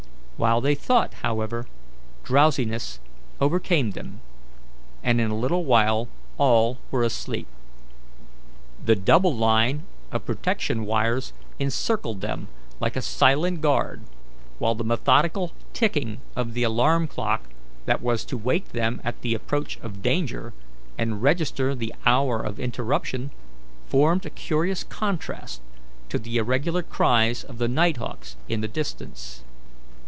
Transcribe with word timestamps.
While 0.37 0.59
they 0.59 0.73
thought, 0.73 1.13
however, 1.21 1.67
drowsiness 2.23 2.97
overcame 3.39 3.91
them, 3.91 4.21
and 5.03 5.21
in 5.21 5.29
a 5.29 5.35
little 5.37 5.65
while 5.65 6.07
all 6.39 6.79
were 6.89 7.03
asleep. 7.03 7.45
The 8.83 8.95
double 8.95 9.35
line 9.35 9.83
of 10.11 10.25
protection 10.25 10.87
wires 10.87 11.31
encircled 11.59 12.21
them 12.21 12.47
like 12.79 12.95
a 12.95 13.03
silent 13.03 13.61
guard, 13.61 14.01
while 14.57 14.73
the 14.73 14.83
methodical 14.83 15.51
ticking 15.73 16.17
of 16.35 16.55
the 16.55 16.63
alarm 16.63 17.05
clock 17.05 17.43
that 17.85 18.01
was 18.01 18.25
to 18.25 18.35
wake 18.35 18.69
them 18.69 18.99
at 19.03 19.21
the 19.21 19.35
approach 19.35 19.77
of 19.83 20.01
danger, 20.01 20.53
and 20.97 21.21
register 21.21 21.75
the 21.75 21.93
hour 22.03 22.41
of 22.41 22.59
interruption, 22.59 23.29
formed 23.89 24.25
a 24.25 24.31
curious 24.31 24.83
contrast 24.83 25.61
to 26.09 26.17
the 26.17 26.37
irregular 26.37 26.81
cries 26.81 27.43
of 27.43 27.59
the 27.59 27.67
night 27.67 27.97
hawks 27.97 28.37
in 28.49 28.61
the 28.61 28.67
distance. 28.67 29.43